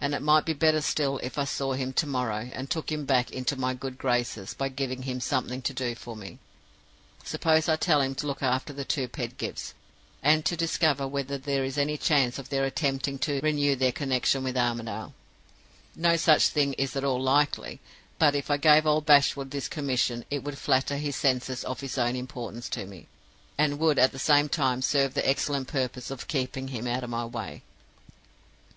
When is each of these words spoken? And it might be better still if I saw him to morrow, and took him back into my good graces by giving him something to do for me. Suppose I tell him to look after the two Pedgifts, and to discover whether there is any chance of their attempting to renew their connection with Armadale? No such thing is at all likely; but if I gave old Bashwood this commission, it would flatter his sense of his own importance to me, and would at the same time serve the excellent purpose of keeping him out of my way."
And 0.00 0.14
it 0.14 0.22
might 0.22 0.44
be 0.46 0.52
better 0.52 0.80
still 0.80 1.18
if 1.18 1.36
I 1.36 1.42
saw 1.42 1.72
him 1.72 1.92
to 1.94 2.06
morrow, 2.06 2.48
and 2.52 2.70
took 2.70 2.92
him 2.92 3.04
back 3.04 3.32
into 3.32 3.56
my 3.56 3.74
good 3.74 3.98
graces 3.98 4.54
by 4.54 4.68
giving 4.68 5.02
him 5.02 5.20
something 5.20 5.62
to 5.62 5.74
do 5.74 5.96
for 5.96 6.14
me. 6.14 6.38
Suppose 7.24 7.68
I 7.68 7.74
tell 7.74 8.00
him 8.00 8.14
to 8.14 8.26
look 8.28 8.40
after 8.40 8.72
the 8.72 8.84
two 8.84 9.08
Pedgifts, 9.08 9.74
and 10.22 10.44
to 10.44 10.56
discover 10.56 11.08
whether 11.08 11.36
there 11.36 11.64
is 11.64 11.76
any 11.76 11.96
chance 11.98 12.38
of 12.38 12.50
their 12.50 12.64
attempting 12.66 13.18
to 13.18 13.40
renew 13.40 13.74
their 13.74 13.90
connection 13.90 14.44
with 14.44 14.56
Armadale? 14.56 15.12
No 15.96 16.14
such 16.16 16.50
thing 16.50 16.74
is 16.74 16.94
at 16.94 17.02
all 17.02 17.20
likely; 17.20 17.80
but 18.16 18.36
if 18.36 18.52
I 18.52 18.58
gave 18.58 18.86
old 18.86 19.06
Bashwood 19.06 19.50
this 19.50 19.66
commission, 19.66 20.24
it 20.30 20.44
would 20.44 20.56
flatter 20.56 20.98
his 20.98 21.16
sense 21.16 21.64
of 21.64 21.80
his 21.80 21.98
own 21.98 22.14
importance 22.14 22.68
to 22.68 22.86
me, 22.86 23.08
and 23.58 23.80
would 23.80 23.98
at 23.98 24.12
the 24.12 24.20
same 24.20 24.48
time 24.48 24.82
serve 24.82 25.14
the 25.14 25.28
excellent 25.28 25.66
purpose 25.66 26.12
of 26.12 26.28
keeping 26.28 26.68
him 26.68 26.86
out 26.86 27.02
of 27.02 27.10
my 27.10 27.24
way." 27.24 27.64